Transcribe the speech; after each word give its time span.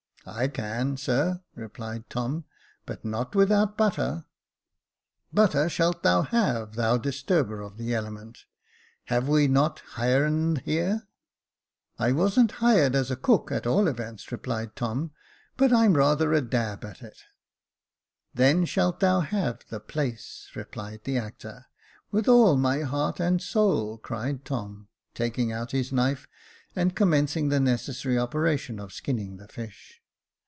I 0.23 0.49
can, 0.49 0.97
sir," 0.97 1.41
replied 1.55 2.07
Tom;" 2.07 2.45
but 2.85 3.03
not 3.03 3.33
without 3.33 3.75
butter." 3.75 4.25
"Butter 5.33 5.67
shalt 5.67 6.03
thou 6.03 6.21
have, 6.21 6.75
thou 6.75 6.97
disturber 6.97 7.59
of 7.59 7.77
the 7.77 7.95
element. 7.95 8.45
Have 9.05 9.27
we 9.27 9.47
not 9.47 9.81
Hiren 9.95 10.57
here?" 10.61 11.07
270 11.97 11.97
Jacob 11.97 11.97
Faithful 11.97 12.05
"I 12.07 12.11
wasn't 12.11 12.51
hired 12.51 12.95
as 12.95 13.09
a 13.09 13.15
cook, 13.15 13.51
at 13.51 13.65
all 13.65 13.87
events," 13.87 14.31
replied 14.31 14.75
Tom;'' 14.75 15.09
but 15.57 15.73
I'm 15.73 15.93
rather 15.95 16.31
a 16.33 16.41
dab 16.41 16.85
at 16.85 17.01
it,"" 17.01 17.17
Then 18.35 18.65
shalt 18.65 18.99
thou 18.99 19.21
have 19.21 19.61
the 19.71 19.79
place, 19.79 20.49
^^ 20.53 20.55
replied 20.55 21.03
the 21.03 21.17
actor. 21.17 21.65
"With 22.11 22.27
all 22.27 22.55
my 22.57 22.81
heart 22.81 23.19
and 23.19 23.41
soul," 23.41 23.97
cried 23.97 24.45
Tom, 24.45 24.87
taking 25.15 25.51
out 25.51 25.71
his 25.71 25.91
knife, 25.91 26.27
and 26.75 26.95
commencing 26.95 27.49
the 27.49 27.59
necessary 27.59 28.19
operation 28.19 28.79
of 28.79 28.93
skinning 28.93 29.37
the 29.37 29.47
fish. 29.47 29.97